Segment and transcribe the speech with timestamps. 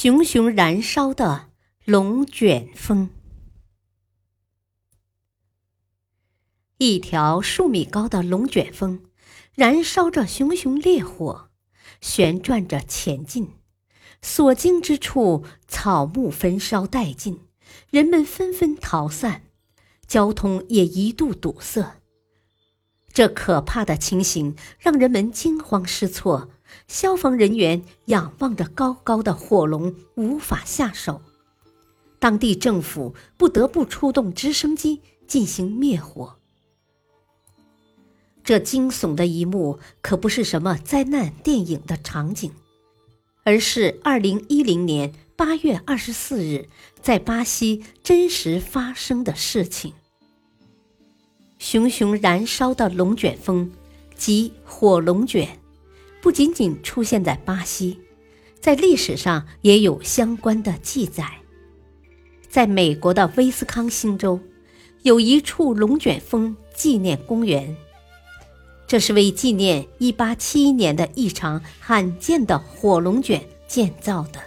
[0.00, 1.48] 熊熊燃烧的
[1.84, 3.10] 龙卷风，
[6.76, 9.02] 一条数米高的龙卷风，
[9.56, 11.50] 燃烧着熊熊烈火，
[12.00, 13.56] 旋转着前进。
[14.22, 17.40] 所经之处，草木焚烧殆尽，
[17.90, 19.42] 人们纷纷逃散，
[20.06, 22.00] 交通也一度堵塞。
[23.12, 26.52] 这可怕的情形让人们惊慌失措。
[26.86, 31.20] 消防人员仰望着高高的火龙，无法下手。
[32.18, 36.36] 当地政府不得不出动直升机进行灭火。
[38.42, 42.50] 这惊悚的一幕可不是什么灾难电影的场景，
[43.44, 46.68] 而是二零一零年八月二十四日
[47.02, 49.92] 在巴西真实发生的事情。
[51.58, 53.70] 熊熊燃烧的龙卷风，
[54.16, 55.57] 即火龙卷。
[56.20, 58.00] 不仅仅出现在巴西，
[58.60, 61.24] 在历史上也有相关的记载。
[62.48, 64.40] 在美国的威斯康星州，
[65.02, 67.76] 有一处龙卷风纪念公园，
[68.86, 74.40] 这是为纪念1871年的一场罕见的火龙卷建造的。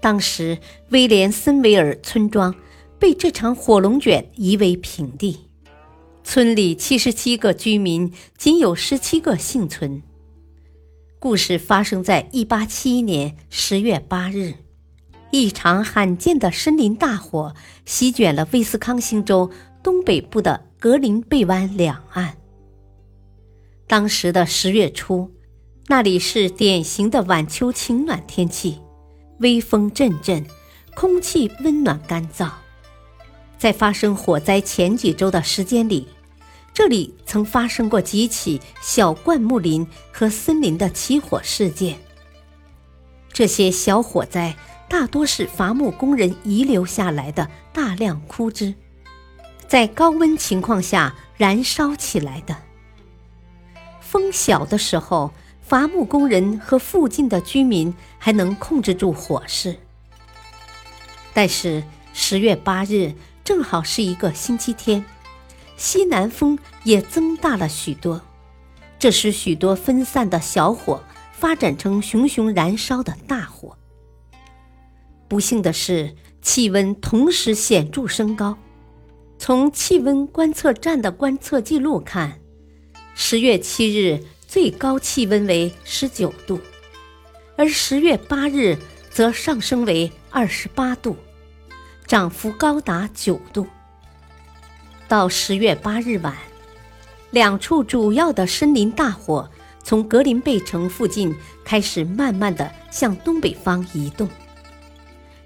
[0.00, 0.58] 当时，
[0.88, 2.54] 威廉森维尔村庄
[2.98, 5.48] 被这场火龙卷夷为平地，
[6.24, 10.02] 村里77个居民仅有17个幸存。
[11.20, 14.54] 故事发生在一八七一年十月八日，
[15.30, 17.54] 一场罕见的森林大火
[17.84, 19.50] 席卷了威斯康星州
[19.82, 22.38] 东北部的格林贝湾两岸。
[23.86, 25.30] 当时的十月初，
[25.88, 28.78] 那里是典型的晚秋晴暖天气，
[29.40, 30.46] 微风阵阵，
[30.94, 32.48] 空气温暖干燥。
[33.58, 36.08] 在发生火灾前几周的时间里。
[36.80, 41.98] 这里曾发生过几起小灌木林和森林的起火事件。
[43.34, 44.56] 这些小火灾
[44.88, 48.72] 大多是伐木工人遗留下来的大量枯枝，
[49.68, 52.56] 在高温情况下燃烧起来的。
[54.00, 59.76] 风小的时候，伐木工人和附近的居民还能控制住火势。
[61.34, 63.12] 但是十月八日
[63.44, 65.04] 正好是一个星期天。
[65.80, 68.20] 西南风也增大了许多，
[68.98, 71.02] 这使许多分散的小火
[71.32, 73.78] 发展成熊熊燃烧的大火。
[75.26, 78.58] 不幸的是，气温同时显著升高。
[79.38, 82.38] 从气温观测站的观测记录看，
[83.14, 86.60] 十月七日最高气温为十九度，
[87.56, 88.76] 而十月八日
[89.10, 91.16] 则上升为二十八度，
[92.06, 93.66] 涨幅高达九度。
[95.10, 96.32] 到十月八日晚，
[97.32, 99.50] 两处主要的森林大火
[99.82, 101.34] 从格林贝城附近
[101.64, 104.28] 开始慢慢的向东北方移动。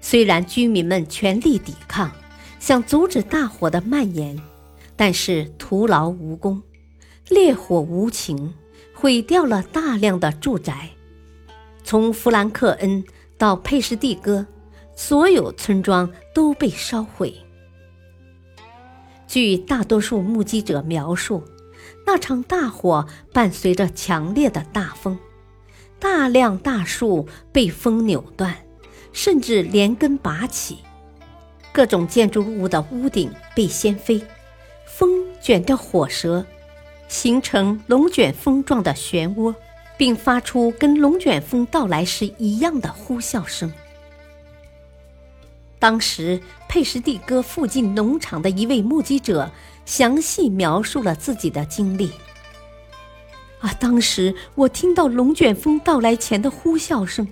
[0.01, 2.11] 虽然居民们全力抵抗，
[2.59, 4.39] 想阻止大火的蔓延，
[4.95, 6.61] 但是徒劳无功。
[7.29, 8.53] 烈火无情，
[8.93, 10.91] 毁掉了大量的住宅。
[11.83, 13.03] 从弗兰克恩
[13.35, 14.45] 到佩什蒂戈，
[14.95, 17.35] 所有村庄都被烧毁。
[19.35, 21.43] 据大多数目击者描述，
[22.07, 25.19] 那场大火伴随着强烈的大风，
[25.99, 28.55] 大量大树被风扭断，
[29.11, 30.77] 甚至连根拔起，
[31.73, 34.23] 各种建筑物的屋顶被掀飞，
[34.87, 36.45] 风卷着火舌，
[37.09, 39.53] 形成龙卷风状的漩涡，
[39.97, 43.69] 并发出跟龙卷风到来时一样的呼啸声。
[45.85, 49.51] 当时，佩什蒂戈附近农场的一位目击者
[49.85, 52.09] 详细描述了自己的经历。
[53.59, 57.27] 啊，当时我听到龙卷风到来前的呼啸声，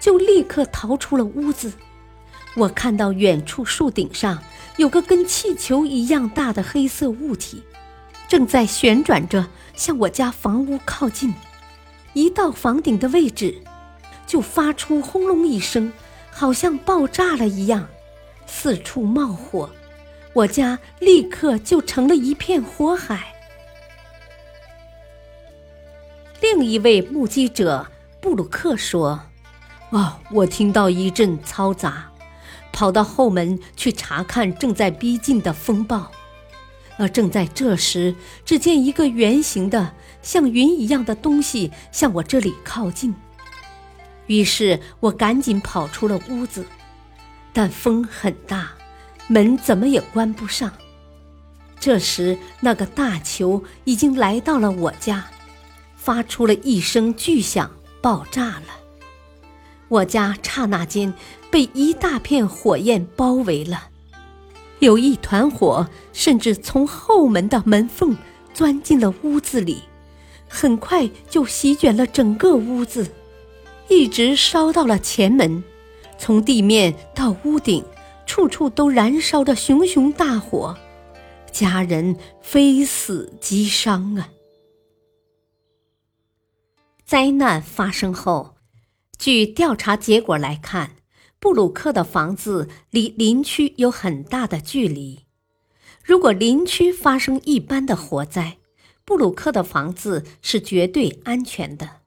[0.00, 1.74] 就立刻逃出了屋子。
[2.56, 4.42] 我看到远处树顶上
[4.78, 7.62] 有个跟气球一样大的黑色物体，
[8.26, 11.34] 正在旋转着向我家房屋靠近。
[12.14, 13.62] 一到房顶的位置，
[14.26, 15.92] 就发出轰隆一声。
[16.30, 17.88] 好像爆炸了一样，
[18.46, 19.70] 四处冒火，
[20.32, 23.34] 我家立刻就成了一片火海。
[26.40, 27.86] 另一位目击者
[28.20, 29.20] 布鲁克说
[29.90, 32.10] ：“哦，我听到一阵嘈杂，
[32.72, 36.10] 跑到后门去查看正在逼近的风暴。
[36.96, 43.14] 而正在这时，只见一个圆形的、像云一样的东西向我这里靠近。
[44.30, 46.64] 于是我赶紧跑出了屋子，
[47.52, 48.70] 但风很大，
[49.26, 50.70] 门怎么也关不上。
[51.80, 55.24] 这时，那个大球已经来到了我家，
[55.96, 57.68] 发出了一声巨响，
[58.00, 58.66] 爆炸了。
[59.88, 61.12] 我家刹那间
[61.50, 63.88] 被一大片火焰包围了。
[64.78, 68.16] 有一团火，甚至从后门的门缝
[68.54, 69.82] 钻进了屋子里，
[70.48, 73.10] 很快就席卷了整个屋子，
[73.90, 75.64] 一直烧到了前门，
[76.16, 77.84] 从地面到屋顶，
[78.24, 80.78] 处处都燃烧着熊熊大火，
[81.50, 84.30] 家人非死即伤啊！
[87.04, 88.54] 灾难发生后，
[89.18, 90.92] 据调查结果来看。
[91.40, 95.20] 布鲁克的房子离林区有很大的距离。
[96.04, 98.58] 如果林区发生一般的火灾，
[99.06, 101.99] 布鲁克的房子是绝对安全的。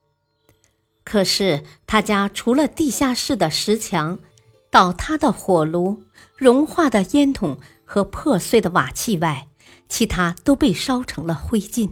[1.03, 4.19] 可是他家除了地下室的石墙、
[4.69, 6.03] 倒塌的火炉、
[6.38, 9.47] 融化的烟筒和破碎的瓦器外，
[9.89, 11.91] 其他都被烧成了灰烬。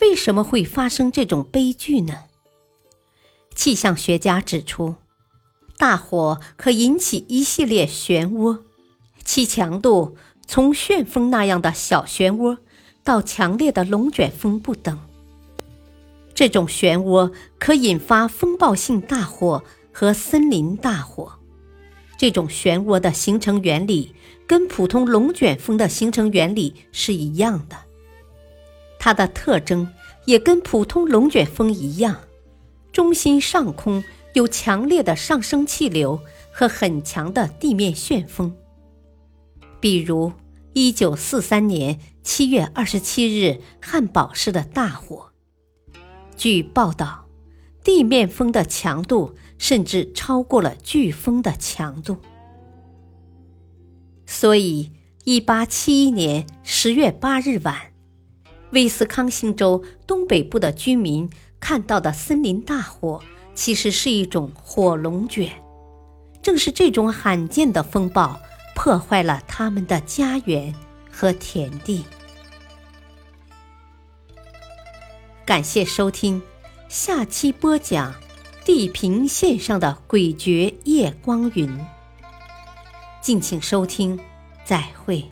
[0.00, 2.24] 为什么会发生这种悲剧呢？
[3.54, 4.94] 气象学家指出。
[5.76, 8.60] 大火可引起一系列漩涡，
[9.24, 10.16] 其强度
[10.46, 12.58] 从旋风那样的小漩涡
[13.02, 15.09] 到强烈的龙卷风不等。
[16.40, 21.38] 这种漩涡可引发风暴性大火和森林大火。
[22.16, 24.14] 这种漩涡的形成原理
[24.46, 27.76] 跟普通龙卷风的形成原理是一样的，
[28.98, 29.92] 它的特征
[30.24, 32.16] 也跟普通龙卷风一样，
[32.90, 34.02] 中心上空。
[34.32, 36.20] 有强烈的上升气流
[36.50, 38.56] 和很强的地面旋风，
[39.78, 40.32] 比如
[40.72, 45.29] 1943年7月27日汉堡市的大火。
[46.40, 47.26] 据报道，
[47.84, 52.16] 地面风的强度甚至超过了飓风的强度。
[54.24, 54.90] 所以
[55.26, 57.76] ，1871年10月8日晚，
[58.70, 61.28] 威斯康星州东北部的居民
[61.60, 63.20] 看到的森林大火。
[63.54, 65.52] 其实是一种火龙卷，
[66.40, 68.40] 正是这种罕见的风暴
[68.74, 70.74] 破坏了他们的家园
[71.12, 72.02] 和田地。
[75.50, 76.40] 感谢收听，
[76.88, 78.14] 下期播讲
[78.64, 81.68] 地平线上的诡谲夜光云。
[83.20, 84.20] 敬请收听，
[84.64, 85.28] 再会。